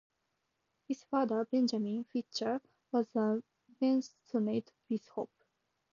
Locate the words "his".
0.87-1.03